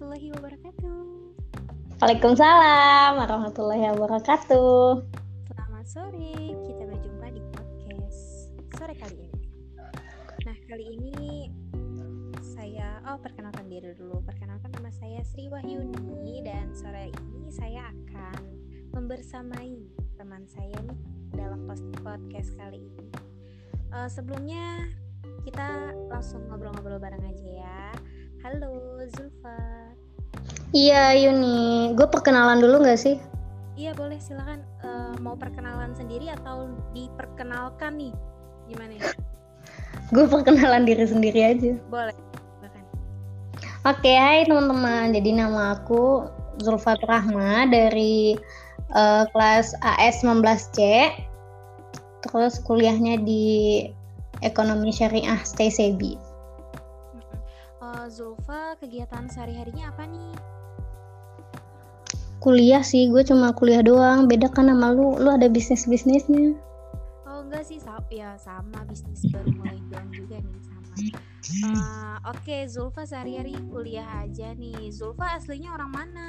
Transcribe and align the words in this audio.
warahmatullahi 0.00 0.32
wabarakatuh. 0.32 1.00
Waalaikumsalam 2.00 3.10
warahmatullahi 3.20 3.84
wabarakatuh. 3.92 4.80
Selamat 5.44 5.84
sore, 5.84 6.56
kita 6.64 6.82
berjumpa 6.88 7.26
di 7.36 7.40
podcast 7.52 8.48
sore 8.80 8.96
kali 8.96 9.28
ini. 9.28 9.40
Nah, 10.48 10.56
kali 10.72 10.84
ini 10.96 11.52
saya 12.40 13.04
oh 13.12 13.20
perkenalkan 13.20 13.68
diri 13.68 13.92
dulu. 13.92 14.24
Perkenalkan 14.24 14.72
nama 14.72 14.88
saya 14.88 15.20
Sri 15.20 15.52
Wahyuni 15.52 16.48
dan 16.48 16.72
sore 16.72 17.12
ini 17.12 17.52
saya 17.52 17.92
akan 17.92 18.40
membersamai 18.96 19.84
teman 20.16 20.48
saya 20.48 20.80
nih 20.80 21.00
dalam 21.36 21.68
podcast 22.00 22.56
kali 22.56 22.88
ini. 22.88 23.04
Uh, 23.92 24.08
sebelumnya 24.08 24.88
kita 25.44 25.92
langsung 26.08 26.48
ngobrol-ngobrol 26.48 26.96
bareng 26.96 27.20
aja 27.20 27.48
ya. 27.68 27.80
Halo 28.40 29.04
Zulfa. 29.12 29.89
Iya 30.70 31.18
Yuni, 31.18 31.92
gue 31.98 32.06
perkenalan 32.06 32.62
dulu 32.62 32.86
gak 32.86 33.02
sih? 33.02 33.18
Iya 33.74 33.90
boleh 33.98 34.22
silakan. 34.22 34.62
Uh, 34.86 35.18
mau 35.18 35.34
perkenalan 35.34 35.90
sendiri 35.98 36.30
atau 36.30 36.70
diperkenalkan 36.94 37.98
nih? 37.98 38.14
Gimana 38.70 38.92
ya? 38.94 39.10
gue 40.14 40.26
perkenalan 40.30 40.86
diri 40.86 41.06
sendiri 41.06 41.40
aja. 41.42 41.74
Boleh. 41.90 42.14
Bahkan. 42.62 42.84
Oke, 43.82 44.12
hai 44.14 44.46
teman-teman. 44.46 45.10
Jadi 45.10 45.30
nama 45.34 45.74
aku 45.74 46.30
Zulfa 46.62 46.94
Rahma 47.02 47.66
dari 47.66 48.38
uh, 48.94 49.26
kelas 49.34 49.74
AS 49.82 50.22
19C. 50.22 50.78
Terus 52.30 52.62
kuliahnya 52.62 53.18
di 53.26 53.88
Ekonomi 54.44 54.94
Syariah 54.94 55.40
Sebi 55.42 56.30
uh, 57.90 58.06
Zulfa 58.06 58.78
kegiatan 58.78 59.26
sehari-harinya 59.26 59.90
apa 59.90 60.04
nih? 60.06 60.32
Kuliah 62.40 62.80
sih, 62.80 63.12
gue 63.12 63.20
cuma 63.20 63.52
kuliah 63.52 63.84
doang. 63.84 64.24
Beda 64.24 64.48
kan 64.48 64.72
sama 64.72 64.96
lu, 64.96 65.20
lu 65.20 65.28
ada 65.28 65.44
bisnis-bisnisnya. 65.44 66.56
Oh 67.28 67.44
enggak 67.44 67.68
sih, 67.68 67.76
sa 67.76 68.00
ya 68.08 68.34
sama 68.40 68.80
bisnis 68.88 69.28
baru 69.28 69.52
mulai 69.54 69.78
doang 69.92 70.08
juga 70.08 70.40
nih 70.40 70.60
sama. 70.64 70.88
Uh, 70.90 72.16
Oke, 72.32 72.40
okay, 72.40 72.60
Zulfa 72.64 73.04
sehari-hari 73.04 73.54
kuliah 73.68 74.08
aja 74.24 74.56
nih. 74.56 74.88
Zulfa 74.88 75.36
aslinya 75.36 75.76
orang 75.76 75.92
mana? 75.92 76.26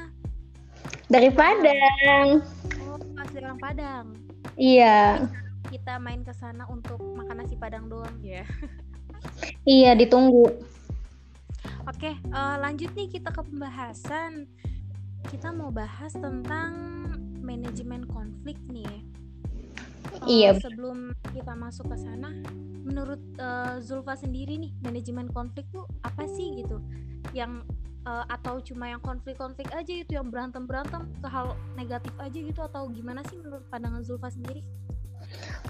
Dari 1.08 1.32
Padang. 1.32 2.44
Oh, 2.88 3.00
asli 3.20 3.38
orang 3.40 3.60
Padang. 3.60 4.06
Iya. 4.60 5.28
Kita 5.72 5.96
main 6.00 6.28
ke 6.28 6.36
sana 6.36 6.68
untuk 6.68 7.00
makan 7.00 7.44
nasi 7.44 7.56
Padang 7.56 7.88
doang 7.88 8.20
ya. 8.20 8.44
iya, 9.64 9.96
ditunggu. 9.96 10.48
Oke, 11.90 12.14
uh, 12.34 12.56
lanjut 12.62 12.94
nih 12.94 13.10
kita 13.10 13.34
ke 13.34 13.42
pembahasan. 13.42 14.46
Kita 15.30 15.54
mau 15.54 15.70
bahas 15.70 16.16
tentang 16.16 16.74
manajemen 17.44 18.08
konflik 18.10 18.58
nih. 18.70 18.88
Uh, 20.22 20.28
iya. 20.28 20.52
Sebelum 20.58 21.14
kita 21.34 21.54
masuk 21.54 21.92
ke 21.94 21.98
sana, 22.00 22.34
menurut 22.82 23.22
uh, 23.38 23.78
Zulfa 23.84 24.18
sendiri 24.18 24.58
nih, 24.58 24.72
manajemen 24.82 25.30
konflik 25.32 25.66
tuh 25.70 25.86
apa 26.02 26.26
sih 26.26 26.64
gitu? 26.64 26.82
Yang 27.36 27.66
uh, 28.06 28.26
atau 28.30 28.60
cuma 28.62 28.90
yang 28.90 29.02
konflik-konflik 29.02 29.70
aja 29.74 29.94
itu 29.94 30.12
yang 30.18 30.30
berantem-berantem 30.30 31.06
ke 31.22 31.28
hal 31.30 31.54
negatif 31.78 32.14
aja 32.18 32.38
gitu 32.38 32.62
atau 32.62 32.90
gimana 32.90 33.22
sih 33.30 33.38
menurut 33.38 33.66
pandangan 33.70 34.02
Zulfa 34.02 34.30
sendiri? 34.34 34.66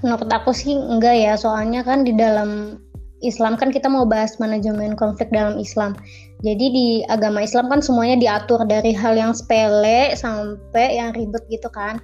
Menurut 0.01 0.29
aku 0.31 0.55
sih 0.55 0.73
enggak 0.73 1.15
ya, 1.21 1.33
soalnya 1.37 1.85
kan 1.85 2.01
di 2.01 2.15
dalam 2.15 2.81
Islam 3.21 3.53
kan 3.53 3.69
kita 3.69 3.85
mau 3.85 4.03
bahas 4.03 4.41
manajemen 4.41 4.97
konflik 4.97 5.29
dalam 5.29 5.61
Islam. 5.61 5.93
Jadi 6.41 6.65
di 6.73 6.87
agama 7.05 7.45
Islam 7.45 7.69
kan 7.69 7.79
semuanya 7.85 8.17
diatur 8.17 8.65
dari 8.65 8.91
hal 8.97 9.13
yang 9.13 9.31
sepele 9.37 10.17
sampai 10.17 10.97
yang 10.97 11.13
ribet 11.13 11.45
gitu 11.53 11.69
kan. 11.69 12.01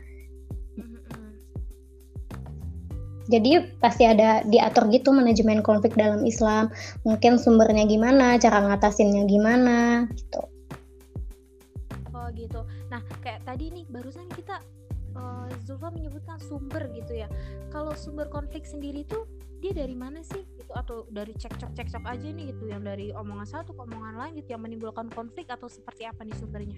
Jadi 3.27 3.75
pasti 3.83 4.07
ada 4.07 4.39
diatur 4.47 4.87
gitu 4.87 5.11
manajemen 5.11 5.59
konflik 5.59 5.91
dalam 5.99 6.23
Islam. 6.23 6.71
Mungkin 7.03 7.35
sumbernya 7.35 7.83
gimana, 7.83 8.39
cara 8.39 8.63
ngatasinnya 8.71 9.27
gimana 9.27 10.07
gitu. 10.15 10.41
Oh 12.15 12.27
gitu. 12.31 12.63
Nah 12.87 13.03
kayak 13.19 13.43
tadi 13.43 13.67
nih 13.73 13.83
barusan 13.91 14.31
kita 14.31 14.63
uh, 15.19 15.51
Zulfa 15.67 15.91
menyebutkan 15.91 16.39
sumber 16.39 16.87
gitu 16.95 17.19
ya. 17.19 17.27
Kalau 17.67 17.91
sumber 17.99 18.31
konflik 18.31 18.63
sendiri 18.63 19.03
tuh 19.03 19.27
dia 19.59 19.75
dari 19.75 19.97
mana 19.97 20.23
sih 20.23 20.45
gitu 20.67 20.75
atau 20.75 21.07
dari 21.07 21.31
cekcok 21.31 21.71
cekcok 21.79 22.03
aja 22.03 22.27
nih 22.27 22.51
gitu 22.51 22.67
yang 22.67 22.83
dari 22.83 23.15
omongan 23.15 23.47
satu 23.47 23.71
ke 23.71 23.81
omongan 23.87 24.19
lain 24.19 24.31
gitu 24.43 24.51
yang 24.51 24.59
menimbulkan 24.67 25.07
konflik 25.15 25.47
atau 25.47 25.71
seperti 25.71 26.03
apa 26.03 26.27
nih 26.27 26.35
sumbernya? 26.35 26.75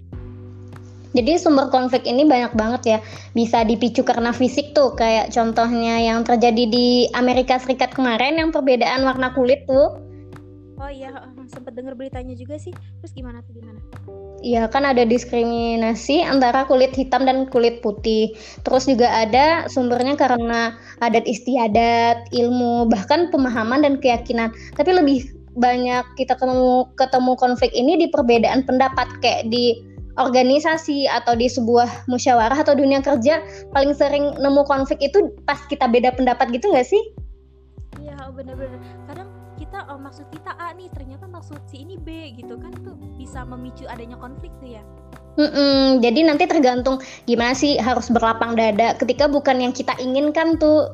Jadi 1.09 1.41
sumber 1.41 1.73
konflik 1.73 2.05
ini 2.05 2.21
banyak 2.21 2.53
banget 2.53 2.81
ya. 2.85 2.99
Bisa 3.33 3.65
dipicu 3.65 4.05
karena 4.05 4.29
fisik 4.29 4.77
tuh, 4.77 4.93
kayak 4.93 5.33
contohnya 5.33 5.97
yang 6.05 6.21
terjadi 6.21 6.69
di 6.69 7.09
Amerika 7.17 7.57
Serikat 7.57 7.97
kemarin 7.97 8.37
yang 8.37 8.53
perbedaan 8.53 9.01
warna 9.01 9.33
kulit 9.33 9.65
tuh. 9.65 9.97
Oh 10.79 10.87
iya, 10.87 11.11
sempat 11.51 11.75
dengar 11.75 11.93
beritanya 11.99 12.33
juga 12.39 12.55
sih. 12.55 12.71
Terus 13.03 13.11
gimana 13.11 13.43
tuh 13.43 13.59
gimana? 13.59 13.79
ya 14.39 14.71
kan 14.71 14.87
ada 14.87 15.03
diskriminasi 15.03 16.23
antara 16.23 16.63
kulit 16.63 16.95
hitam 16.95 17.27
dan 17.27 17.47
kulit 17.51 17.83
putih. 17.83 18.35
Terus 18.63 18.87
juga 18.87 19.07
ada 19.27 19.67
sumbernya 19.67 20.15
karena 20.15 20.75
adat 21.03 21.27
istiadat, 21.27 22.31
ilmu, 22.31 22.87
bahkan 22.87 23.27
pemahaman 23.31 23.83
dan 23.83 23.99
keyakinan. 23.99 24.51
Tapi 24.75 24.91
lebih 24.95 25.27
banyak 25.59 26.05
kita 26.15 26.39
ketemu 26.39 26.87
ketemu 26.95 27.31
konflik 27.35 27.71
ini 27.75 27.99
di 27.99 28.07
perbedaan 28.07 28.63
pendapat 28.63 29.07
kayak 29.19 29.51
di 29.51 29.83
organisasi 30.19 31.07
atau 31.07 31.35
di 31.35 31.47
sebuah 31.47 32.07
musyawarah 32.11 32.59
atau 32.59 32.75
dunia 32.75 32.99
kerja 32.99 33.39
paling 33.71 33.95
sering 33.95 34.35
nemu 34.35 34.67
konflik 34.67 34.99
itu 34.99 35.31
pas 35.47 35.59
kita 35.71 35.87
beda 35.87 36.15
pendapat 36.15 36.51
gitu 36.51 36.71
nggak 36.71 36.87
sih? 36.87 37.03
Iya 37.99 38.31
benar-benar. 38.31 38.79
Kadang 39.07 39.38
kita 39.69 39.85
oh, 39.85 40.01
maksud 40.01 40.25
kita 40.33 40.57
A 40.57 40.73
nih 40.73 40.89
ternyata 40.97 41.29
maksud 41.29 41.61
si 41.69 41.85
ini 41.85 41.93
B 41.93 42.33
gitu 42.33 42.57
kan 42.57 42.73
tuh 42.81 42.97
bisa 43.21 43.45
memicu 43.45 43.85
adanya 43.85 44.17
konflik 44.17 44.49
tuh 44.57 44.81
ya? 44.81 44.83
Mm-mm, 45.37 46.01
jadi 46.01 46.25
nanti 46.25 46.49
tergantung 46.49 46.97
gimana 47.29 47.53
sih 47.53 47.77
harus 47.77 48.09
berlapang 48.09 48.57
dada. 48.57 48.97
Ketika 48.97 49.29
bukan 49.29 49.61
yang 49.61 49.69
kita 49.69 49.93
inginkan 50.01 50.57
tuh 50.57 50.89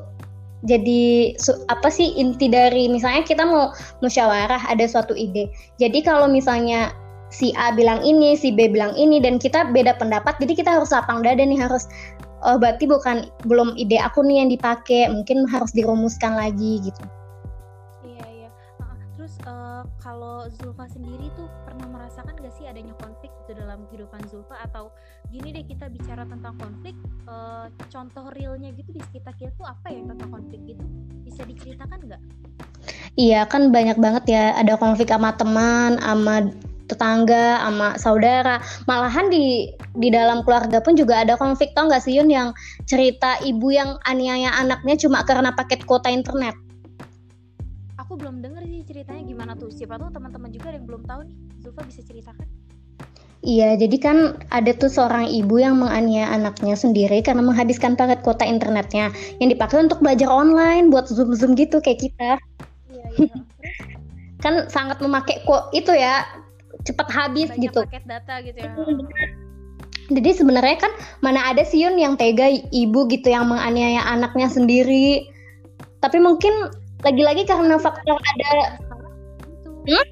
jadi 0.68 1.32
apa 1.72 1.88
sih 1.88 2.20
inti 2.20 2.52
dari 2.52 2.92
misalnya 2.92 3.24
kita 3.24 3.48
mau 3.48 3.72
musyawarah 4.04 4.68
ada 4.68 4.84
suatu 4.84 5.16
ide. 5.16 5.48
Jadi 5.80 6.04
kalau 6.04 6.28
misalnya 6.28 6.92
si 7.32 7.56
A 7.56 7.72
bilang 7.72 8.04
ini 8.04 8.36
si 8.36 8.52
B 8.52 8.68
bilang 8.68 8.92
ini 8.92 9.24
dan 9.24 9.40
kita 9.40 9.72
beda 9.72 9.96
pendapat 9.96 10.36
jadi 10.36 10.52
kita 10.52 10.70
harus 10.76 10.92
lapang 10.92 11.24
dada 11.24 11.40
nih 11.40 11.58
harus 11.58 11.88
oh 12.44 12.60
berarti 12.60 12.84
bukan 12.84 13.32
belum 13.48 13.72
ide 13.80 13.98
aku 13.98 14.20
nih 14.20 14.44
yang 14.44 14.52
dipakai 14.52 15.08
mungkin 15.10 15.48
harus 15.48 15.72
dirumuskan 15.74 16.38
lagi 16.38 16.86
gitu 16.86 17.02
kalau 20.06 20.46
Zulfa 20.54 20.86
sendiri 20.86 21.34
tuh 21.34 21.50
pernah 21.66 21.90
merasakan 21.90 22.38
gak 22.38 22.54
sih 22.54 22.70
adanya 22.70 22.94
konflik 23.02 23.34
itu 23.42 23.58
dalam 23.58 23.90
kehidupan 23.90 24.22
Zulfa? 24.30 24.54
Atau 24.62 24.94
gini 25.34 25.50
deh 25.50 25.66
kita 25.66 25.90
bicara 25.90 26.22
tentang 26.22 26.54
konflik 26.62 26.94
uh, 27.26 27.66
contoh 27.90 28.30
realnya 28.38 28.70
gitu 28.78 28.94
di 28.94 29.02
sekitar 29.02 29.34
kita 29.34 29.50
tuh 29.58 29.66
apa 29.66 29.90
ya 29.90 30.06
tentang 30.06 30.30
konflik 30.30 30.62
gitu? 30.62 30.84
Bisa 31.26 31.42
diceritakan 31.42 31.98
nggak? 32.06 32.22
Iya 33.18 33.50
kan 33.50 33.74
banyak 33.74 33.98
banget 33.98 34.24
ya. 34.30 34.54
Ada 34.54 34.78
konflik 34.78 35.10
sama 35.10 35.34
teman, 35.34 35.98
sama 35.98 36.54
tetangga, 36.86 37.58
sama 37.66 37.88
saudara. 37.98 38.62
Malahan 38.86 39.26
di 39.26 39.74
di 39.98 40.08
dalam 40.14 40.46
keluarga 40.46 40.78
pun 40.78 40.94
juga 40.94 41.26
ada 41.26 41.34
konflik 41.34 41.74
tau 41.74 41.90
gak 41.90 42.06
sih 42.06 42.14
Yun? 42.14 42.30
Yang 42.30 42.54
cerita 42.86 43.42
ibu 43.42 43.74
yang 43.74 43.98
aniaya 44.06 44.54
anaknya 44.54 44.94
cuma 45.02 45.26
karena 45.26 45.50
paket 45.50 45.82
kuota 45.82 46.14
internet. 46.14 46.54
Aku 47.98 48.14
belum 48.14 48.38
denger 48.38 48.62
ceritanya 48.86 49.22
gimana 49.26 49.52
tuh 49.58 49.68
siapa 49.68 49.98
tuh 49.98 50.14
teman-teman 50.14 50.48
juga 50.54 50.70
yang 50.70 50.86
belum 50.86 51.02
tahu 51.04 51.26
nih 51.26 51.36
Zulfa 51.60 51.82
bisa 51.82 52.00
ceritakan 52.06 52.46
Iya, 53.46 53.78
jadi 53.78 53.96
kan 54.02 54.18
ada 54.50 54.74
tuh 54.74 54.90
seorang 54.90 55.30
ibu 55.30 55.62
yang 55.62 55.78
menganiaya 55.78 56.34
anaknya 56.34 56.74
sendiri 56.74 57.22
karena 57.22 57.46
menghabiskan 57.46 57.94
paket 57.94 58.24
kuota 58.26 58.42
internetnya 58.42 59.14
yang 59.38 59.54
dipakai 59.54 59.86
untuk 59.86 60.02
belajar 60.02 60.26
online 60.26 60.90
buat 60.90 61.06
zoom-zoom 61.06 61.54
gitu 61.54 61.78
kayak 61.78 62.00
kita. 62.10 62.42
Iya, 62.90 63.06
iya. 63.22 63.34
kan 64.44 64.66
sangat 64.66 64.98
memakai 64.98 65.46
kok 65.46 65.70
itu 65.70 65.94
ya 65.94 66.26
cepat 66.82 67.06
habis 67.12 67.46
Banyak 67.54 67.70
gitu. 67.70 67.80
paket 67.86 68.04
data 68.08 68.34
gitu 68.42 68.58
ya. 68.58 68.72
Jadi 70.06 70.30
sebenarnya 70.38 70.76
kan 70.82 70.92
mana 71.22 71.46
ada 71.46 71.62
sih 71.62 71.86
Yun 71.86 71.98
yang 71.98 72.18
tega 72.18 72.50
ibu 72.50 73.06
gitu 73.10 73.30
yang 73.30 73.46
menganiaya 73.46 74.02
anaknya 74.10 74.50
sendiri. 74.50 75.26
Tapi 76.02 76.18
mungkin 76.18 76.50
lagi-lagi 77.04 77.42
karena 77.44 77.76
faktor 77.76 78.16
ada 78.16 78.80
hmm? 79.84 80.06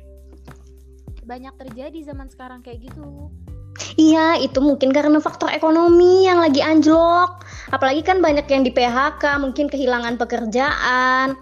banyak 1.24 1.54
terjadi 1.56 1.98
zaman 2.12 2.28
sekarang 2.28 2.60
kayak 2.60 2.84
gitu 2.90 3.30
Iya, 3.94 4.38
itu 4.42 4.58
mungkin 4.62 4.90
karena 4.94 5.18
faktor 5.18 5.50
ekonomi 5.50 6.26
yang 6.26 6.38
lagi 6.38 6.62
anjlok. 6.62 7.42
Apalagi 7.74 8.06
kan 8.06 8.18
banyak 8.22 8.46
yang 8.46 8.62
di 8.62 8.70
PHK, 8.70 9.38
mungkin 9.38 9.66
kehilangan 9.66 10.14
pekerjaan. 10.18 11.38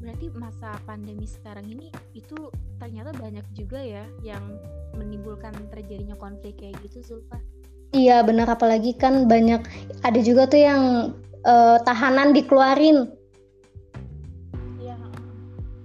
Berarti 0.00 0.26
masa 0.36 0.76
pandemi 0.88 1.28
sekarang 1.28 1.68
ini 1.68 1.92
itu 2.16 2.48
ternyata 2.80 3.12
banyak 3.16 3.44
juga 3.52 3.80
ya 3.80 4.04
yang 4.24 4.56
menimbulkan 4.96 5.52
terjadinya 5.68 6.16
konflik 6.16 6.56
kayak 6.60 6.76
gitu 6.84 7.00
Zulfa. 7.04 7.36
Iya 7.92 8.22
benar 8.22 8.46
apalagi 8.46 8.94
kan 8.94 9.26
banyak 9.26 9.60
ada 10.06 10.20
juga 10.22 10.46
tuh 10.46 10.60
yang 10.62 10.82
uh, 11.44 11.76
tahanan 11.84 12.32
dikeluarin. 12.32 13.19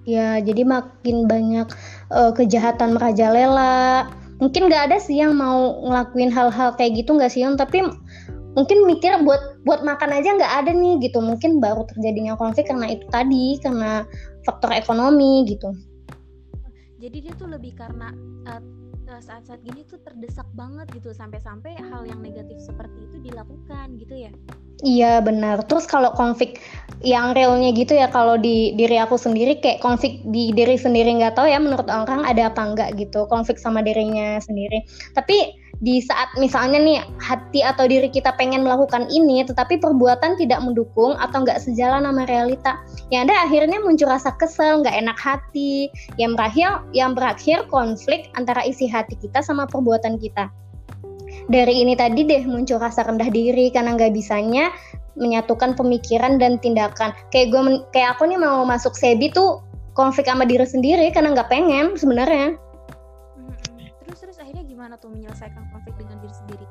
Ya 0.05 0.37
jadi 0.37 0.61
makin 0.61 1.25
banyak 1.25 1.67
uh, 2.13 2.31
kejahatan 2.33 2.93
merajalela. 2.93 4.09
Mungkin 4.37 4.69
nggak 4.69 4.91
ada 4.91 4.97
sih 5.01 5.17
yang 5.17 5.33
mau 5.33 5.81
ngelakuin 5.81 6.29
hal-hal 6.29 6.77
kayak 6.77 7.01
gitu 7.01 7.17
nggak 7.17 7.31
sih 7.33 7.41
Yon? 7.41 7.57
Tapi 7.57 7.81
mungkin 8.55 8.87
mikir 8.87 9.17
buat 9.25 9.59
buat 9.65 9.81
makan 9.81 10.13
aja 10.13 10.37
nggak 10.37 10.53
ada 10.63 10.71
nih 10.71 11.01
gitu. 11.01 11.19
Mungkin 11.19 11.57
baru 11.57 11.89
terjadinya 11.89 12.37
konflik 12.37 12.69
karena 12.69 12.93
itu 12.93 13.05
tadi 13.09 13.57
karena 13.59 14.05
faktor 14.45 14.71
ekonomi 14.77 15.49
gitu. 15.49 15.73
Jadi 17.01 17.17
dia 17.25 17.33
tuh 17.35 17.49
lebih 17.49 17.73
karena 17.73 18.13
uh, 18.45 18.61
saat-saat 19.21 19.61
gini 19.61 19.85
tuh 19.85 20.01
terdesak 20.01 20.47
banget 20.57 20.89
gitu 20.97 21.13
sampai-sampai 21.13 21.77
hal 21.77 22.03
yang 22.09 22.19
negatif 22.19 22.57
seperti 22.57 23.05
itu 23.05 23.17
dilakukan 23.21 23.95
gitu 24.01 24.27
ya 24.27 24.31
Iya 24.83 25.23
benar. 25.23 25.63
Terus 25.63 25.87
kalau 25.87 26.11
konflik 26.11 26.59
yang 27.05 27.31
realnya 27.37 27.71
gitu 27.71 27.95
ya 27.95 28.09
kalau 28.11 28.35
di 28.35 28.73
diri 28.75 28.97
aku 28.99 29.15
sendiri 29.15 29.61
kayak 29.61 29.79
konflik 29.79 30.19
di 30.33 30.51
diri 30.51 30.75
sendiri 30.75 31.15
nggak 31.21 31.37
tahu 31.37 31.47
ya 31.47 31.61
menurut 31.61 31.85
orang 31.87 32.25
ada 32.25 32.49
apa 32.49 32.61
enggak 32.65 32.89
gitu 32.99 33.23
konflik 33.31 33.55
sama 33.55 33.79
dirinya 33.79 34.35
sendiri. 34.43 34.83
Tapi 35.15 35.63
di 35.83 35.99
saat 35.99 36.31
misalnya 36.39 36.79
nih 36.79 36.99
hati 37.19 37.59
atau 37.59 37.83
diri 37.83 38.07
kita 38.07 38.31
pengen 38.39 38.63
melakukan 38.63 39.11
ini 39.11 39.43
tetapi 39.43 39.75
perbuatan 39.79 40.39
tidak 40.39 40.63
mendukung 40.63 41.19
atau 41.19 41.43
nggak 41.43 41.59
sejalan 41.59 42.07
sama 42.07 42.23
realita 42.31 42.79
yang 43.11 43.27
ada 43.27 43.43
akhirnya 43.43 43.83
muncul 43.83 44.07
rasa 44.07 44.31
kesel 44.39 44.79
nggak 44.79 44.95
enak 44.95 45.19
hati 45.19 45.91
yang 46.15 46.31
berakhir 46.39 46.79
yang 46.95 47.11
berakhir 47.11 47.67
konflik 47.67 48.31
antara 48.39 48.63
isi 48.63 48.87
hati 48.87 49.19
kita 49.19 49.43
sama 49.43 49.67
perbuatan 49.67 50.15
kita 50.15 50.47
dari 51.45 51.85
ini 51.85 51.93
tadi 51.93 52.25
deh 52.25 52.43
muncul 52.45 52.81
rasa 52.81 53.05
rendah 53.05 53.29
diri 53.29 53.69
karena 53.69 53.93
nggak 53.93 54.13
bisanya 54.13 54.73
menyatukan 55.15 55.77
pemikiran 55.77 56.41
dan 56.41 56.59
tindakan. 56.59 57.15
Kayak 57.31 57.55
gue 57.55 57.61
kayak 57.95 58.17
aku 58.17 58.27
nih 58.27 58.39
mau 58.39 58.67
masuk 58.67 58.97
sebi 58.97 59.31
tuh 59.31 59.63
konflik 59.95 60.27
sama 60.27 60.43
diri 60.43 60.67
sendiri 60.67 61.07
karena 61.15 61.31
nggak 61.31 61.49
pengen 61.49 61.95
sebenarnya. 61.95 62.59
Gimana 64.75 64.99
tuh 64.99 65.07
menyelesaikan 65.07 65.71
konflik 65.71 65.95
dengan 65.95 66.19
diri 66.19 66.35
sendiri? 66.35 66.65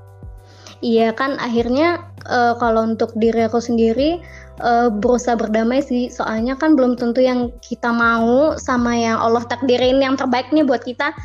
Iya 0.85 1.17
kan 1.17 1.41
akhirnya 1.41 2.05
uh, 2.29 2.53
kalau 2.61 2.85
untuk 2.85 3.17
diri 3.17 3.49
aku 3.49 3.57
sendiri 3.59 4.21
uh, 4.61 4.93
berusaha 4.93 5.41
berdamai 5.41 5.81
sih. 5.81 6.13
Soalnya 6.13 6.53
kan 6.55 6.77
belum 6.77 7.01
tentu 7.01 7.25
yang 7.25 7.49
kita 7.65 7.91
mau 7.91 8.61
sama 8.61 8.93
yang 8.93 9.17
Allah 9.17 9.43
takdirin 9.49 10.05
yang 10.05 10.21
terbaik 10.21 10.53
nih 10.53 10.69
buat 10.69 10.85
kita 10.85 11.17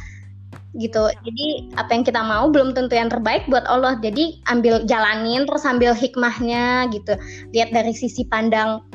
gitu. 0.78 1.10
Jadi 1.26 1.74
apa 1.80 1.90
yang 1.96 2.04
kita 2.06 2.22
mau 2.22 2.52
belum 2.52 2.78
tentu 2.78 2.94
yang 2.94 3.10
terbaik 3.10 3.50
buat 3.50 3.66
Allah. 3.66 3.98
Jadi 4.04 4.44
ambil 4.52 4.86
jalanin 4.86 5.50
terus 5.50 5.66
ambil 5.66 5.98
hikmahnya 5.98 6.90
gitu. 6.94 7.18
Lihat 7.56 7.74
dari 7.74 7.96
sisi 7.96 8.28
pandang 8.28 8.86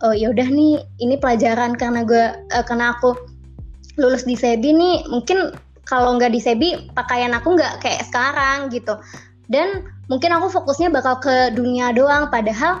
oh 0.00 0.14
ya 0.16 0.32
udah 0.32 0.48
nih 0.48 0.80
ini 1.00 1.16
pelajaran 1.20 1.76
karena 1.76 2.04
gue 2.04 2.24
uh, 2.52 2.64
karena 2.64 2.96
aku 2.96 3.16
lulus 4.00 4.24
di 4.24 4.36
Sebi 4.36 4.72
nih 4.72 5.04
mungkin 5.12 5.52
kalau 5.84 6.16
nggak 6.16 6.32
di 6.32 6.40
Sebi 6.40 6.68
pakaian 6.96 7.36
aku 7.36 7.56
nggak 7.56 7.84
kayak 7.84 8.08
sekarang 8.08 8.72
gitu 8.72 8.96
dan 9.52 9.84
mungkin 10.08 10.32
aku 10.32 10.48
fokusnya 10.48 10.88
bakal 10.88 11.20
ke 11.20 11.52
dunia 11.52 11.92
doang 11.92 12.32
padahal 12.32 12.80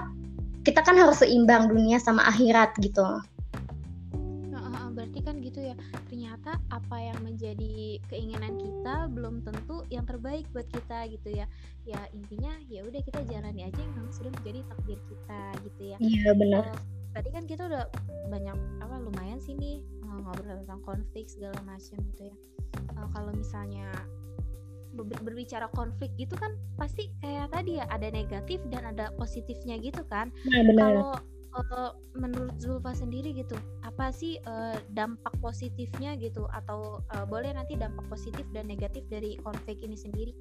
kita 0.64 0.84
kan 0.84 0.96
harus 0.96 1.20
seimbang 1.20 1.68
dunia 1.68 2.00
sama 2.00 2.24
akhirat 2.28 2.72
gitu 2.80 3.04
apa 6.80 6.96
yang 6.96 7.18
menjadi 7.20 8.00
keinginan 8.08 8.56
kita 8.56 9.06
belum 9.12 9.44
tentu 9.44 9.84
yang 9.92 10.08
terbaik 10.08 10.48
buat 10.56 10.66
kita 10.72 11.12
gitu 11.12 11.28
ya. 11.36 11.46
Ya 11.84 12.00
intinya 12.16 12.56
ya 12.72 12.82
udah 12.88 13.00
kita 13.04 13.20
jalani 13.28 13.68
aja 13.68 13.78
yang 13.78 13.92
memang 13.94 14.14
sudah 14.16 14.32
menjadi 14.40 14.60
takdir 14.72 14.98
kita 15.06 15.40
gitu 15.68 15.82
ya. 15.92 15.96
Iya 16.00 16.30
benar. 16.32 16.62
Uh, 16.72 16.80
tadi 17.12 17.28
kan 17.30 17.44
kita 17.44 17.62
udah 17.68 17.84
banyak 18.32 18.56
apa 18.80 18.96
lumayan 18.98 19.38
sih 19.38 19.52
nih 19.54 19.84
ngobrol 20.02 20.58
tentang 20.64 20.80
konflik 20.82 21.28
segala 21.28 21.56
macam 21.68 21.96
gitu 22.14 22.32
ya. 22.32 22.36
Uh, 22.96 23.08
kalau 23.12 23.32
misalnya 23.36 23.88
ber 24.90 25.06
berbicara 25.22 25.70
konflik 25.70 26.10
gitu 26.18 26.34
kan 26.34 26.50
pasti 26.74 27.14
kayak 27.22 27.54
tadi 27.54 27.78
ya 27.78 27.86
ada 27.94 28.10
negatif 28.10 28.58
dan 28.74 28.90
ada 28.90 29.14
positifnya 29.14 29.78
gitu 29.78 30.02
kan. 30.10 30.34
Nah, 30.50 30.66
kalau 30.74 31.10
uh, 31.54 31.90
menurut 32.16 32.54
Zulfa 32.58 32.94
sendiri 32.94 33.34
gitu 33.34 33.56
apa 33.82 34.10
sih 34.14 34.38
uh, 34.46 34.78
dampak 34.94 35.32
positifnya 35.42 36.14
gitu 36.18 36.46
atau 36.50 37.02
uh, 37.14 37.24
boleh 37.26 37.54
nanti 37.54 37.74
dampak 37.78 38.06
positif 38.10 38.44
dan 38.54 38.70
negatif 38.70 39.06
dari 39.10 39.38
konflik 39.42 39.82
ini 39.82 39.96
sendiri 39.98 40.32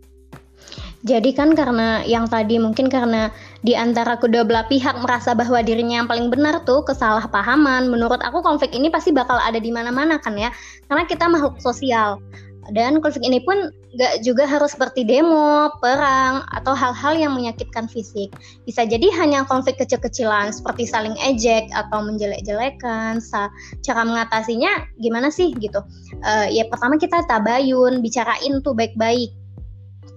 jadi 1.00 1.32
kan 1.32 1.56
karena 1.56 2.04
yang 2.04 2.28
tadi 2.28 2.60
mungkin 2.60 2.92
karena 2.92 3.32
di 3.64 3.72
antara 3.72 4.20
kedua 4.20 4.44
belah 4.44 4.68
pihak 4.68 5.00
merasa 5.00 5.32
bahwa 5.32 5.64
dirinya 5.64 6.04
yang 6.04 6.10
paling 6.12 6.28
benar 6.28 6.68
tuh 6.68 6.84
kesalahpahaman. 6.84 7.88
Menurut 7.88 8.20
aku 8.20 8.44
konflik 8.44 8.76
ini 8.76 8.92
pasti 8.92 9.16
bakal 9.16 9.40
ada 9.40 9.64
di 9.64 9.72
mana-mana 9.72 10.20
kan 10.20 10.36
ya. 10.36 10.52
Karena 10.92 11.08
kita 11.08 11.32
makhluk 11.32 11.56
sosial. 11.64 12.20
Dan 12.76 13.00
konflik 13.00 13.24
ini 13.24 13.40
pun 13.48 13.72
gak 13.98 14.22
juga 14.22 14.46
harus 14.46 14.78
seperti 14.78 15.02
demo, 15.02 15.74
perang, 15.82 16.46
atau 16.54 16.78
hal-hal 16.78 17.18
yang 17.18 17.34
menyakitkan 17.34 17.90
fisik. 17.90 18.30
Bisa 18.68 18.86
jadi 18.86 19.10
hanya 19.18 19.48
konflik 19.50 19.82
kecil-kecilan 19.82 20.54
seperti 20.54 20.86
saling 20.86 21.18
ejek 21.26 21.66
atau 21.74 22.06
menjelek-jelekan. 22.06 23.18
Cara 23.82 24.02
mengatasinya 24.06 24.86
gimana 25.02 25.34
sih 25.34 25.56
gitu? 25.58 25.82
Uh, 26.22 26.46
ya 26.54 26.70
pertama 26.70 27.02
kita 27.02 27.26
tabayun, 27.26 28.06
bicarain 28.06 28.62
tuh 28.62 28.78
baik-baik 28.78 29.34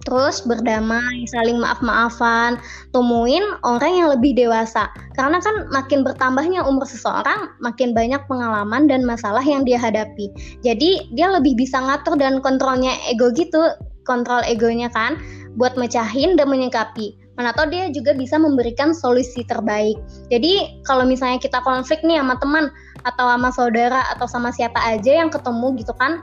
terus 0.03 0.43
berdamai, 0.43 1.27
saling 1.31 1.63
maaf-maafan, 1.63 2.59
temuin 2.91 3.43
orang 3.63 3.93
yang 4.03 4.09
lebih 4.11 4.35
dewasa. 4.35 4.91
Karena 5.15 5.39
kan 5.39 5.71
makin 5.71 6.03
bertambahnya 6.03 6.67
umur 6.67 6.87
seseorang, 6.87 7.55
makin 7.63 7.95
banyak 7.95 8.21
pengalaman 8.27 8.91
dan 8.91 9.07
masalah 9.07 9.43
yang 9.43 9.63
dia 9.63 9.79
hadapi. 9.79 10.31
Jadi 10.67 11.15
dia 11.15 11.31
lebih 11.31 11.55
bisa 11.55 11.79
ngatur 11.79 12.19
dan 12.19 12.43
kontrolnya 12.43 12.99
ego 13.07 13.31
gitu, 13.35 13.75
kontrol 14.03 14.43
egonya 14.43 14.91
kan, 14.91 15.19
buat 15.55 15.79
mecahin 15.79 16.35
dan 16.35 16.51
menyikapi. 16.51 17.15
Mana 17.33 17.57
tau 17.57 17.65
dia 17.65 17.89
juga 17.89 18.13
bisa 18.13 18.37
memberikan 18.37 18.93
solusi 18.93 19.41
terbaik. 19.49 19.97
Jadi 20.29 20.85
kalau 20.85 21.09
misalnya 21.09 21.41
kita 21.41 21.65
konflik 21.65 22.05
nih 22.05 22.21
sama 22.21 22.37
teman 22.37 22.65
atau 23.09 23.25
sama 23.25 23.51
saudara 23.55 24.05
atau 24.13 24.29
sama 24.29 24.53
siapa 24.53 24.77
aja 24.85 25.25
yang 25.25 25.33
ketemu 25.33 25.73
gitu 25.81 25.97
kan, 25.97 26.21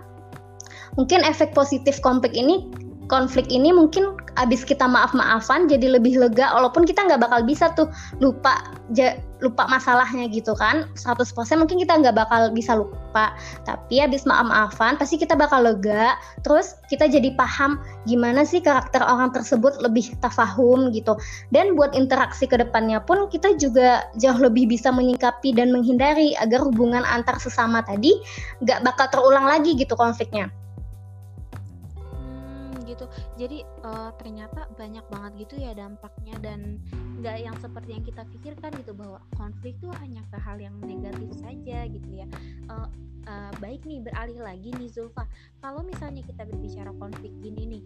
mungkin 0.94 1.26
efek 1.26 1.58
positif 1.58 1.98
konflik 2.06 2.38
ini 2.38 2.70
konflik 3.10 3.50
ini 3.50 3.74
mungkin 3.74 4.16
abis 4.38 4.64
kita 4.64 4.86
maaf-maafan 4.86 5.68
jadi 5.68 6.00
lebih 6.00 6.16
lega 6.16 6.54
walaupun 6.54 6.88
kita 6.88 7.04
nggak 7.04 7.20
bakal 7.26 7.42
bisa 7.44 7.74
tuh 7.76 7.90
lupa 8.22 8.62
ja, 8.96 9.18
lupa 9.40 9.66
masalahnya 9.72 10.28
gitu 10.30 10.52
kan. 10.56 10.88
100% 10.96 11.32
mungkin 11.60 11.80
kita 11.80 11.96
nggak 12.00 12.16
bakal 12.16 12.52
bisa 12.52 12.76
lupa. 12.76 13.36
Tapi 13.64 14.04
abis 14.04 14.28
maaf-maafan 14.28 15.00
pasti 15.00 15.16
kita 15.16 15.36
bakal 15.36 15.64
lega. 15.64 16.16
Terus 16.44 16.76
kita 16.92 17.08
jadi 17.08 17.34
paham 17.36 17.80
gimana 18.04 18.44
sih 18.44 18.60
karakter 18.60 19.00
orang 19.04 19.32
tersebut 19.32 19.80
lebih 19.80 20.12
tafahum 20.20 20.92
gitu. 20.92 21.16
Dan 21.52 21.74
buat 21.76 21.96
interaksi 21.96 22.46
ke 22.46 22.60
depannya 22.60 23.00
pun 23.04 23.32
kita 23.32 23.56
juga 23.56 24.08
jauh 24.20 24.40
lebih 24.40 24.70
bisa 24.70 24.92
menyikapi 24.92 25.56
dan 25.56 25.72
menghindari 25.72 26.36
agar 26.40 26.64
hubungan 26.64 27.04
antar 27.08 27.40
sesama 27.40 27.80
tadi 27.84 28.20
nggak 28.64 28.84
bakal 28.84 29.08
terulang 29.10 29.48
lagi 29.48 29.74
gitu 29.76 29.96
konfliknya 29.96 30.52
jadi 33.40 33.64
uh, 33.88 34.12
ternyata 34.20 34.68
banyak 34.76 35.06
banget 35.08 35.48
gitu 35.48 35.64
ya 35.64 35.72
dampaknya 35.72 36.36
dan 36.44 36.76
nggak 37.24 37.40
yang 37.40 37.56
seperti 37.64 37.96
yang 37.96 38.04
kita 38.04 38.28
pikirkan 38.36 38.72
gitu 38.76 38.92
bahwa 38.92 39.24
konflik 39.40 39.80
itu 39.80 39.88
hanya 40.04 40.20
ke 40.28 40.36
hal 40.44 40.60
yang 40.60 40.76
negatif 40.84 41.32
saja 41.40 41.88
gitu 41.88 42.10
ya. 42.12 42.28
Uh, 42.68 42.92
uh, 43.32 43.52
baik 43.64 43.88
nih 43.88 44.04
beralih 44.04 44.44
lagi 44.44 44.76
nih 44.76 44.92
Zulfa. 44.92 45.24
Kalau 45.64 45.80
misalnya 45.88 46.20
kita 46.28 46.44
berbicara 46.44 46.92
konflik 47.00 47.32
gini 47.40 47.80
nih 47.80 47.84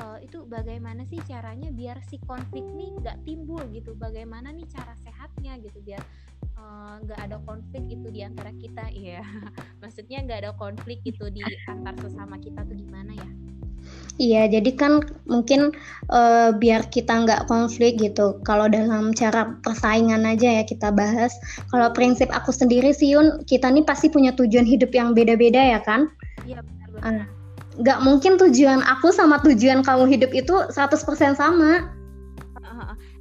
uh, 0.00 0.18
itu 0.24 0.48
bagaimana 0.48 1.04
sih 1.04 1.20
caranya 1.28 1.68
biar 1.68 2.00
si 2.08 2.16
konflik 2.24 2.64
nih 2.64 2.96
nggak 3.04 3.28
timbul 3.28 3.60
gitu? 3.76 3.92
Bagaimana 3.92 4.56
nih 4.56 4.64
cara 4.72 4.96
sehatnya 5.04 5.60
gitu 5.60 5.84
biar 5.84 6.00
nggak 7.04 7.20
uh, 7.20 7.24
ada 7.28 7.36
konflik 7.44 7.84
itu 7.92 8.08
di 8.08 8.24
antara 8.24 8.56
kita? 8.56 8.88
Ya 8.96 9.20
maksudnya 9.84 10.24
nggak 10.24 10.48
ada 10.48 10.52
konflik 10.56 11.04
itu 11.04 11.28
di 11.28 11.44
antar 11.68 11.92
sesama 12.00 12.40
kita 12.40 12.64
tuh 12.64 12.72
gimana 12.72 13.12
ya 13.12 13.30
Iya, 14.14 14.46
jadi 14.46 14.70
kan 14.78 15.02
mungkin 15.26 15.74
uh, 16.06 16.54
biar 16.54 16.86
kita 16.86 17.26
nggak 17.26 17.50
konflik 17.50 17.98
gitu. 17.98 18.38
Kalau 18.46 18.70
dalam 18.70 19.10
cara 19.10 19.58
persaingan 19.66 20.22
aja 20.22 20.62
ya 20.62 20.64
kita 20.64 20.94
bahas. 20.94 21.34
Kalau 21.74 21.90
prinsip 21.90 22.30
aku 22.30 22.54
sendiri 22.54 22.94
sih 22.94 23.10
Yun, 23.10 23.42
kita 23.42 23.66
nih 23.74 23.82
pasti 23.82 24.06
punya 24.06 24.30
tujuan 24.38 24.62
hidup 24.62 24.94
yang 24.94 25.18
beda-beda 25.18 25.58
ya 25.58 25.82
kan? 25.82 26.06
Iya 26.46 26.62
benar-benar. 26.62 27.02
Uh, 27.02 27.24
nggak 27.74 27.98
mungkin 28.06 28.38
tujuan 28.38 28.86
aku 28.86 29.10
sama 29.10 29.42
tujuan 29.42 29.82
kamu 29.82 30.06
hidup 30.06 30.30
itu 30.30 30.54
100% 30.70 31.34
sama. 31.34 31.90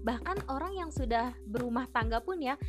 Bahkan 0.03 0.51
orang 0.51 0.75
yang 0.75 0.91
sudah 0.91 1.31
berumah 1.47 1.87
tangga 1.95 2.19
pun 2.19 2.35
ya, 2.43 2.59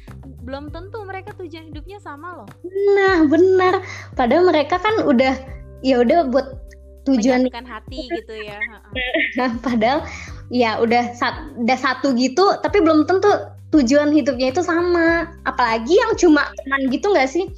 belum 0.46 0.70
tentu 0.70 1.02
mereka 1.02 1.34
tujuan 1.34 1.66
hidupnya 1.66 1.98
sama 1.98 2.30
loh. 2.38 2.48
Nah, 2.94 3.26
benar. 3.26 3.82
Padahal 4.14 4.46
mereka 4.46 4.78
kan 4.78 5.02
udah 5.02 5.34
ya 5.82 5.98
udah 5.98 6.30
buat 6.30 6.54
tujuan 7.04 7.48
hati 7.52 8.08
gitu 8.08 8.34
ya. 8.34 8.58
padahal 9.64 10.04
ya 10.52 10.80
udah 10.80 11.14
udah 11.60 11.78
satu 11.78 12.16
gitu 12.16 12.44
tapi 12.60 12.80
belum 12.80 13.04
tentu 13.08 13.28
tujuan 13.74 14.14
hidupnya 14.14 14.54
itu 14.54 14.62
sama 14.62 15.26
apalagi 15.44 15.98
yang 15.98 16.14
cuma 16.14 16.46
teman 16.62 16.88
gitu 16.94 17.10
nggak 17.10 17.26
sih 17.26 17.50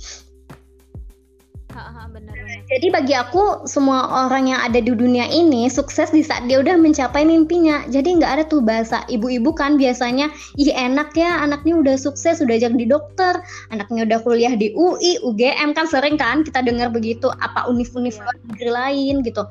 jadi 2.66 2.86
bagi 2.90 3.14
aku 3.14 3.68
semua 3.68 4.26
orang 4.26 4.50
yang 4.50 4.60
ada 4.60 4.82
di 4.82 4.90
dunia 4.90 5.28
ini 5.30 5.70
sukses 5.70 6.10
di 6.10 6.24
saat 6.24 6.48
dia 6.50 6.58
udah 6.58 6.74
mencapai 6.74 7.22
mimpinya. 7.22 7.86
Jadi 7.86 8.18
nggak 8.18 8.32
ada 8.40 8.44
tuh 8.48 8.64
bahasa 8.64 9.06
ibu-ibu 9.06 9.54
kan 9.54 9.78
biasanya 9.78 10.32
ih 10.58 10.72
enak 10.74 11.14
ya 11.14 11.44
anaknya 11.44 11.78
udah 11.78 11.96
sukses 12.00 12.42
udah 12.42 12.56
jadi 12.58 12.84
dokter, 12.88 13.38
anaknya 13.70 14.08
udah 14.08 14.18
kuliah 14.24 14.54
di 14.58 14.74
UI, 14.74 15.22
UGM 15.22 15.76
kan 15.76 15.86
sering 15.86 16.18
kan 16.18 16.42
kita 16.42 16.64
dengar 16.64 16.90
begitu 16.90 17.30
apa 17.38 17.68
univ-univ 17.70 18.16
yeah. 18.18 18.34
negeri 18.50 18.70
lain 18.72 19.14
gitu. 19.22 19.44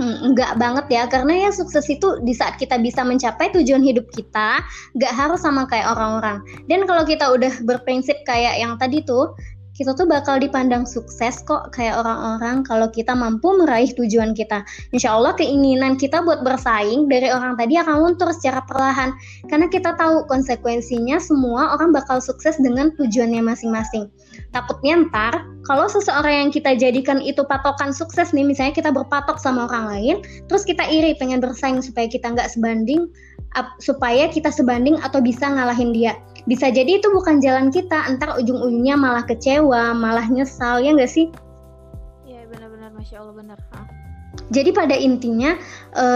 Hmm, 0.00 0.32
enggak 0.32 0.56
banget 0.56 0.86
ya 0.88 1.04
karena 1.12 1.44
ya 1.44 1.50
sukses 1.52 1.84
itu 1.92 2.24
di 2.24 2.32
saat 2.32 2.56
kita 2.56 2.80
bisa 2.80 3.04
mencapai 3.04 3.52
tujuan 3.52 3.84
hidup 3.84 4.08
kita 4.08 4.64
nggak 4.96 5.12
harus 5.12 5.44
sama 5.44 5.68
kayak 5.68 5.92
orang-orang 5.92 6.40
dan 6.72 6.88
kalau 6.88 7.04
kita 7.04 7.28
udah 7.28 7.52
berprinsip 7.68 8.16
kayak 8.24 8.56
yang 8.56 8.80
tadi 8.80 9.04
tuh 9.04 9.36
kita 9.80 9.96
tuh 9.96 10.04
bakal 10.04 10.36
dipandang 10.36 10.84
sukses 10.84 11.40
kok 11.48 11.72
kayak 11.72 11.96
orang-orang 11.96 12.60
kalau 12.68 12.92
kita 12.92 13.16
mampu 13.16 13.48
meraih 13.56 13.88
tujuan 13.96 14.36
kita. 14.36 14.60
Insya 14.92 15.16
Allah 15.16 15.32
keinginan 15.32 15.96
kita 15.96 16.20
buat 16.20 16.44
bersaing 16.44 17.08
dari 17.08 17.32
orang 17.32 17.56
tadi 17.56 17.80
akan 17.80 17.96
luntur 18.04 18.28
secara 18.36 18.60
perlahan 18.68 19.16
karena 19.48 19.72
kita 19.72 19.96
tahu 19.96 20.28
konsekuensinya 20.28 21.16
semua 21.16 21.72
orang 21.80 21.96
bakal 21.96 22.20
sukses 22.20 22.60
dengan 22.60 22.92
tujuannya 23.00 23.40
masing-masing. 23.40 24.12
Takutnya 24.52 25.08
ntar 25.08 25.48
kalau 25.64 25.88
seseorang 25.88 26.44
yang 26.44 26.50
kita 26.52 26.76
jadikan 26.76 27.24
itu 27.24 27.40
patokan 27.48 27.96
sukses 27.96 28.36
nih, 28.36 28.44
misalnya 28.44 28.76
kita 28.76 28.90
berpatok 28.92 29.40
sama 29.40 29.64
orang 29.64 29.84
lain, 29.96 30.16
terus 30.44 30.68
kita 30.68 30.84
iri 30.92 31.16
pengen 31.16 31.40
bersaing 31.40 31.80
supaya 31.80 32.04
kita 32.04 32.36
nggak 32.36 32.52
sebanding, 32.52 33.08
supaya 33.80 34.28
kita 34.30 34.52
sebanding 34.52 35.00
atau 35.02 35.18
bisa 35.24 35.48
ngalahin 35.48 35.90
dia 35.90 36.14
bisa 36.44 36.72
jadi 36.72 37.00
itu 37.00 37.08
bukan 37.12 37.40
jalan 37.42 37.68
kita 37.68 38.08
entar 38.08 38.36
ujung-ujungnya 38.36 38.96
malah 38.96 39.24
kecewa 39.24 39.92
malah 39.92 40.24
nyesal 40.28 40.80
ya 40.80 40.94
nggak 40.94 41.10
sih? 41.10 41.28
Iya 42.28 42.46
benar-benar 42.48 42.94
masya 42.94 43.20
allah 43.20 43.34
benar 43.36 43.58
jadi 44.50 44.74
pada 44.74 44.98
intinya 44.98 45.54
e, 45.94 46.06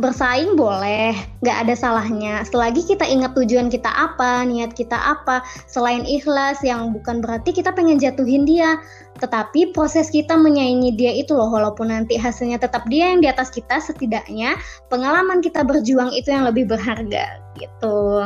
bersaing 0.00 0.56
boleh, 0.56 1.12
nggak 1.44 1.58
ada 1.68 1.74
salahnya. 1.76 2.40
Selagi 2.48 2.88
kita 2.88 3.04
ingat 3.04 3.36
tujuan 3.36 3.68
kita 3.68 3.88
apa, 3.92 4.48
niat 4.48 4.72
kita 4.72 4.96
apa, 4.96 5.44
selain 5.68 6.04
ikhlas 6.08 6.64
yang 6.64 6.96
bukan 6.96 7.20
berarti 7.20 7.52
kita 7.52 7.68
pengen 7.72 8.00
jatuhin 8.00 8.48
dia, 8.48 8.80
tetapi 9.20 9.76
proses 9.76 10.08
kita 10.08 10.32
menyaingi 10.36 10.96
dia 10.96 11.12
itu 11.12 11.36
loh, 11.36 11.52
walaupun 11.52 11.92
nanti 11.92 12.16
hasilnya 12.16 12.56
tetap 12.56 12.88
dia 12.88 13.12
yang 13.12 13.20
di 13.20 13.28
atas 13.28 13.52
kita, 13.52 13.76
setidaknya 13.76 14.56
pengalaman 14.88 15.44
kita 15.44 15.60
berjuang 15.60 16.16
itu 16.16 16.32
yang 16.32 16.48
lebih 16.48 16.64
berharga 16.64 17.40
gitu 17.60 18.24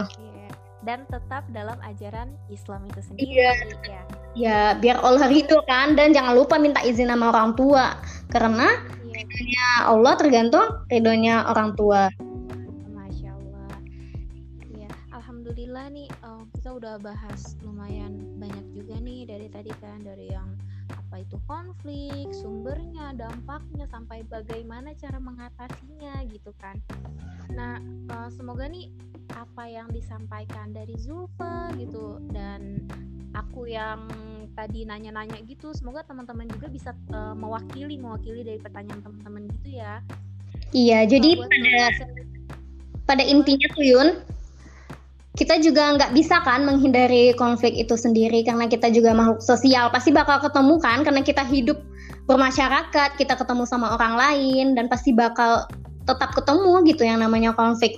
dan 0.87 1.03
tetap 1.11 1.43
dalam 1.51 1.75
ajaran 1.83 2.31
Islam 2.47 2.87
itu 2.87 3.03
sendiri 3.03 3.27
iya. 3.27 3.53
ya. 3.83 4.03
Ya, 4.37 4.61
biar 4.79 5.03
Allah 5.03 5.27
itu 5.35 5.59
kan 5.67 5.99
dan 5.99 6.15
jangan 6.15 6.39
lupa 6.39 6.63
minta 6.63 6.79
izin 6.87 7.11
sama 7.11 7.35
orang 7.35 7.59
tua 7.59 7.99
karena 8.31 8.71
iya. 9.11 9.91
Allah 9.91 10.15
tergantung 10.15 10.87
ridhonya 10.87 11.51
orang 11.51 11.75
tua. 11.75 12.07
Masya 12.95 13.35
Allah. 13.35 13.75
Ya, 14.71 14.93
alhamdulillah 15.11 15.91
nih 15.91 16.07
um, 16.23 16.47
kita 16.55 16.71
udah 16.71 16.95
bahas 17.03 17.59
lumayan 17.67 18.39
banyak 18.39 18.67
juga 18.71 18.95
nih 19.03 19.27
dari 19.27 19.51
tadi 19.51 19.73
kan 19.83 19.99
dari 20.07 20.31
yang 20.31 20.55
apa 20.93 21.23
itu 21.23 21.37
konflik, 21.51 22.31
sumbernya, 22.37 23.17
dampaknya, 23.17 23.87
sampai 23.91 24.23
bagaimana 24.27 24.93
cara 24.95 25.19
mengatasinya 25.19 26.23
gitu 26.31 26.53
kan. 26.61 26.79
Nah, 27.55 27.79
uh, 28.11 28.29
semoga 28.31 28.69
nih 28.69 28.91
apa 29.35 29.67
yang 29.67 29.91
disampaikan 29.91 30.71
dari 30.71 30.95
Zulfa 30.97 31.75
gitu 31.77 32.23
dan 32.31 32.81
aku 33.35 33.69
yang 33.69 34.09
tadi 34.57 34.89
nanya-nanya 34.89 35.37
gitu 35.45 35.77
semoga 35.77 36.01
teman-teman 36.09 36.49
juga 36.49 36.73
bisa 36.73 36.97
uh, 37.13 37.37
mewakili 37.37 38.01
mewakili 38.01 38.41
dari 38.41 38.57
pertanyaan 38.57 39.05
teman-teman 39.05 39.45
gitu 39.61 39.77
ya 39.77 40.01
iya 40.73 41.05
jadi 41.05 41.37
pada 41.37 41.85
pada 43.05 43.23
intinya 43.23 43.69
tuh 43.77 43.85
Yun 43.85 44.09
kita 45.37 45.61
juga 45.61 46.01
nggak 46.01 46.17
bisa 46.17 46.41
kan 46.41 46.65
menghindari 46.65 47.37
konflik 47.37 47.77
itu 47.77 47.93
sendiri 47.93 48.41
karena 48.41 48.65
kita 48.67 48.89
juga 48.89 49.13
makhluk 49.13 49.45
sosial. 49.45 49.93
Pasti 49.93 50.11
bakal 50.11 50.41
ketemu 50.41 50.81
kan 50.81 51.05
karena 51.05 51.21
kita 51.21 51.45
hidup 51.45 51.77
bermasyarakat 52.27 53.21
kita 53.21 53.39
ketemu 53.39 53.69
sama 53.69 53.95
orang 53.95 54.17
lain 54.17 54.75
dan 54.75 54.89
pasti 54.89 55.15
bakal 55.15 55.69
tetap 56.09 56.33
ketemu 56.35 56.83
gitu 56.89 57.03
yang 57.05 57.21
namanya 57.21 57.53
konflik 57.53 57.95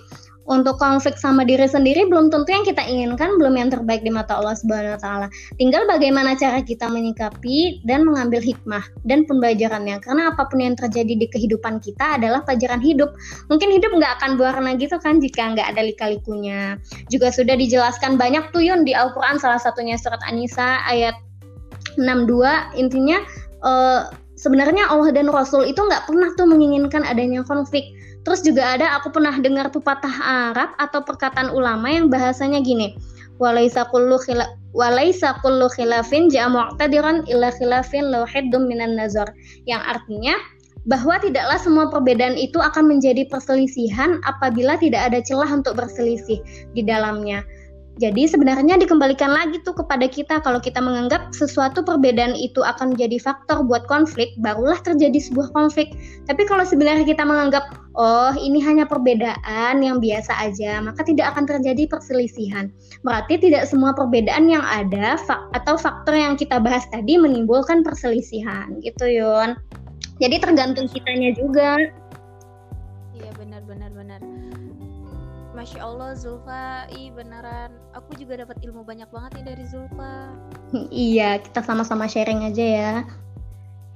untuk 0.49 0.81
konflik 0.81 1.21
sama 1.21 1.45
diri 1.45 1.69
sendiri 1.69 2.09
belum 2.09 2.33
tentu 2.33 2.49
yang 2.49 2.64
kita 2.64 2.81
inginkan, 2.81 3.37
belum 3.37 3.55
yang 3.55 3.69
terbaik 3.69 4.00
di 4.00 4.09
mata 4.09 4.40
Allah 4.40 4.57
Subhanahu 4.57 4.97
wa 4.97 5.00
taala. 5.00 5.26
Tinggal 5.61 5.85
bagaimana 5.85 6.33
cara 6.40 6.64
kita 6.64 6.88
menyikapi 6.88 7.85
dan 7.85 8.09
mengambil 8.09 8.40
hikmah 8.40 8.83
dan 9.05 9.28
pembelajarannya. 9.28 10.00
Karena 10.00 10.33
apa 10.33 10.49
pun 10.49 10.64
yang 10.64 10.75
terjadi 10.75 11.14
di 11.21 11.26
kehidupan 11.28 11.85
kita 11.85 12.17
adalah 12.17 12.40
pelajaran 12.49 12.81
hidup. 12.81 13.12
Mungkin 13.52 13.69
hidup 13.69 13.93
nggak 13.93 14.12
akan 14.19 14.40
berwarna 14.40 14.75
gitu 14.81 14.97
kan 14.99 15.21
jika 15.21 15.52
nggak 15.52 15.76
ada 15.76 15.85
lika-likunya. 15.85 16.81
Juga 17.12 17.28
sudah 17.28 17.55
dijelaskan 17.55 18.17
banyak 18.17 18.49
tuh 18.50 18.64
Yun 18.64 18.88
di 18.88 18.97
Al-Qur'an 18.97 19.37
salah 19.37 19.61
satunya 19.61 20.00
surat 20.00 20.19
An-Nisa 20.25 20.81
ayat 20.88 21.14
62 22.00 22.78
intinya 22.78 23.21
uh, 23.67 24.09
sebenarnya 24.38 24.87
Allah 24.87 25.11
dan 25.11 25.28
Rasul 25.28 25.67
itu 25.67 25.83
nggak 25.83 26.07
pernah 26.07 26.31
tuh 26.38 26.47
menginginkan 26.47 27.02
adanya 27.02 27.43
konflik 27.43 27.98
Terus 28.28 28.44
juga 28.44 28.76
ada 28.76 28.92
aku 29.00 29.08
pernah 29.08 29.32
dengar 29.40 29.73
pepatah 29.73 30.12
Arab 30.52 30.76
atau 30.76 31.00
perkataan 31.00 31.49
ulama 31.49 31.88
yang 31.88 32.12
bahasanya 32.12 32.61
gini. 32.61 32.92
Walaisa 33.40 33.88
kullu 33.88 34.20
khila 34.20 34.44
walaisa 34.76 35.40
kullu 35.40 35.64
khilafin 35.73 36.28
ja'a 36.28 36.52
mu'tadiran 36.52 37.25
illa 37.25 37.49
khilafin 37.56 38.12
lauhiddum 38.12 38.68
minan 38.68 39.00
nazar. 39.00 39.32
Yang 39.64 39.80
artinya 39.80 40.37
bahwa 40.85 41.16
tidaklah 41.25 41.56
semua 41.56 41.88
perbedaan 41.88 42.37
itu 42.37 42.61
akan 42.61 42.92
menjadi 42.92 43.25
perselisihan 43.32 44.20
apabila 44.28 44.76
tidak 44.76 45.08
ada 45.08 45.25
celah 45.25 45.49
untuk 45.49 45.80
berselisih 45.80 46.44
di 46.76 46.85
dalamnya. 46.85 47.40
Jadi 47.99 48.31
sebenarnya 48.31 48.78
dikembalikan 48.78 49.35
lagi 49.35 49.59
tuh 49.67 49.75
kepada 49.75 50.07
kita 50.07 50.38
kalau 50.47 50.62
kita 50.62 50.78
menganggap 50.78 51.35
sesuatu 51.35 51.83
perbedaan 51.83 52.38
itu 52.38 52.62
akan 52.62 52.95
menjadi 52.95 53.19
faktor 53.19 53.67
buat 53.67 53.90
konflik, 53.90 54.38
barulah 54.38 54.78
terjadi 54.78 55.19
sebuah 55.19 55.50
konflik. 55.50 55.90
Tapi 56.31 56.47
kalau 56.47 56.62
sebenarnya 56.62 57.02
kita 57.02 57.26
menganggap 57.26 57.75
oh 57.99 58.31
ini 58.38 58.62
hanya 58.62 58.87
perbedaan 58.87 59.83
yang 59.83 59.99
biasa 59.99 60.31
aja, 60.38 60.78
maka 60.78 61.02
tidak 61.02 61.35
akan 61.35 61.50
terjadi 61.50 61.90
perselisihan. 61.90 62.71
Berarti 63.02 63.43
tidak 63.43 63.67
semua 63.67 63.90
perbedaan 63.90 64.47
yang 64.47 64.62
ada 64.62 65.19
fak 65.26 65.50
atau 65.59 65.75
faktor 65.75 66.14
yang 66.14 66.38
kita 66.38 66.62
bahas 66.62 66.87
tadi 66.95 67.19
menimbulkan 67.19 67.83
perselisihan 67.83 68.78
gitu 68.78 69.11
Yun. 69.11 69.59
Jadi 70.23 70.38
tergantung 70.38 70.87
kitanya 70.87 71.35
juga. 71.35 71.78
Masya 75.59 75.83
Allah 75.83 76.15
Zulfa, 76.15 76.87
ih 76.95 77.11
beneran 77.11 77.75
aku 77.91 78.15
juga 78.15 78.47
dapat 78.47 78.62
ilmu 78.62 78.87
banyak 78.87 79.11
banget 79.11 79.43
nih 79.43 79.45
dari 79.50 79.65
Zulfa. 79.67 80.31
iya, 80.95 81.43
kita 81.43 81.67
sama-sama 81.67 82.07
sharing 82.07 82.47
aja 82.47 82.62
ya. 82.62 82.95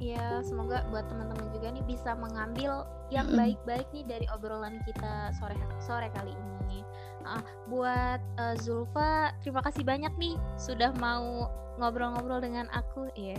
Iya, 0.02 0.42
semoga 0.42 0.82
buat 0.90 1.06
teman-teman 1.06 1.46
juga 1.54 1.70
nih 1.70 1.86
bisa 1.86 2.18
mengambil 2.18 2.82
yang 3.14 3.30
baik-baik 3.38 3.86
nih 3.94 4.02
dari 4.10 4.26
obrolan 4.34 4.82
kita 4.82 5.30
sore 5.38 5.54
sore 5.78 6.10
kali 6.10 6.34
ini. 6.34 6.82
Uh, 7.22 7.38
buat 7.70 8.18
uh, 8.42 8.58
Zulfa, 8.58 9.30
terima 9.46 9.62
kasih 9.62 9.86
banyak 9.86 10.10
nih 10.18 10.34
sudah 10.58 10.90
mau 10.98 11.46
ngobrol-ngobrol 11.78 12.42
dengan 12.42 12.66
aku. 12.74 13.06
Iya. 13.14 13.38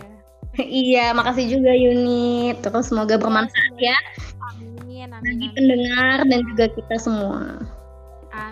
iya, 0.56 1.12
makasih 1.12 1.60
juga 1.60 1.76
Yuni. 1.76 2.56
Terus 2.64 2.88
semoga 2.88 3.20
bermanfaat 3.20 3.76
ya. 3.76 3.98
Amin, 4.56 5.12
amin. 5.12 5.20
Bagi 5.28 5.48
pendengar 5.52 6.24
dan 6.24 6.40
juga 6.48 6.72
kita 6.72 6.96
semua. 6.96 7.60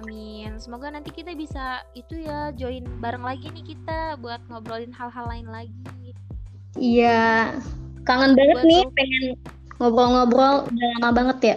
Amin. 0.02 0.59
Semoga 0.59 0.90
nanti 0.90 1.14
kita 1.14 1.30
bisa 1.38 1.87
itu 1.94 2.26
ya 2.26 2.50
join 2.59 2.82
bareng 2.99 3.23
lagi 3.23 3.47
nih 3.54 3.62
kita 3.62 4.18
buat 4.18 4.42
ngobrolin 4.50 4.90
hal-hal 4.90 5.30
lain 5.30 5.47
lagi. 5.47 6.11
Iya. 6.75 7.54
Kangen 8.02 8.35
banget 8.35 8.56
buat 8.59 8.66
nih 8.66 8.82
pengen 8.99 9.25
ngobrol-ngobrol 9.78 10.66
udah 10.66 10.88
lama 10.99 11.11
banget 11.14 11.38
ya. 11.42 11.56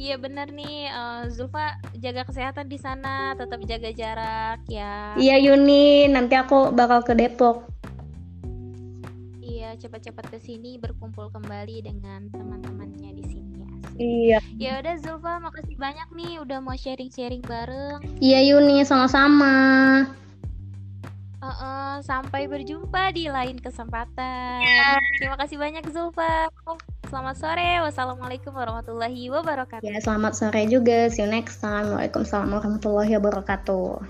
Iya 0.00 0.16
bener 0.16 0.48
nih 0.48 0.88
uh, 0.88 1.28
Zulfa 1.28 1.76
jaga 2.00 2.24
kesehatan 2.24 2.72
di 2.72 2.80
sana, 2.80 3.36
tetap 3.36 3.60
jaga 3.68 3.92
jarak 3.92 4.64
ya. 4.64 5.12
Iya 5.20 5.36
Yuni, 5.44 6.08
nanti 6.08 6.40
aku 6.40 6.72
bakal 6.72 7.04
ke 7.04 7.12
Depok. 7.12 7.68
Cepat-cepat 9.78 10.30
ke 10.32 10.38
sini 10.42 10.78
berkumpul 10.80 11.30
kembali 11.30 11.84
dengan 11.84 12.26
teman-temannya 12.32 13.10
di 13.14 13.24
sini. 13.26 13.50
Iya. 14.00 14.40
Ya 14.56 14.72
udah 14.80 14.96
Zulfa, 15.04 15.36
makasih 15.44 15.76
banyak 15.76 16.08
nih 16.16 16.40
udah 16.40 16.58
mau 16.64 16.72
sharing-sharing 16.72 17.44
bareng. 17.44 18.00
Iya 18.16 18.40
Yuni, 18.48 18.80
sama-sama. 18.88 19.52
Uh, 21.40 21.48
uh, 21.48 21.92
sampai 22.04 22.48
berjumpa 22.48 23.12
di 23.16 23.28
lain 23.28 23.56
kesempatan. 23.60 24.60
Terima 25.20 25.36
kasih 25.40 25.56
banyak 25.60 25.84
Zulfa. 25.92 26.48
Selamat 27.08 27.36
sore. 27.36 27.80
Wassalamualaikum 27.84 28.52
warahmatullahi 28.56 29.28
wabarakatuh. 29.32 29.84
Ya, 29.84 30.00
selamat 30.00 30.32
sore 30.36 30.68
juga. 30.68 31.08
See 31.12 31.24
you 31.24 31.28
next 31.28 31.60
time. 31.60 31.92
Waalaikumsalam 31.92 32.52
warahmatullahi 32.52 33.16
wabarakatuh. 33.20 34.00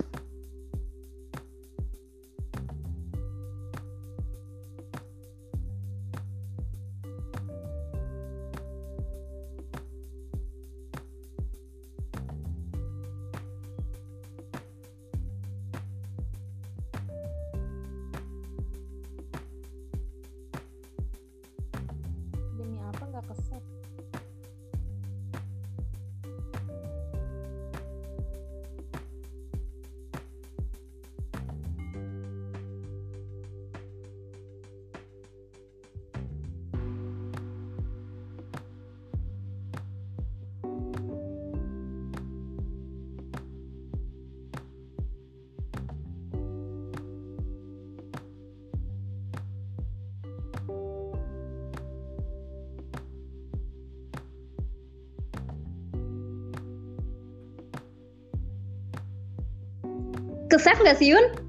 Kesef 60.50 60.82
nggak 60.82 60.98
sih 60.98 61.14
Yun? 61.14 61.39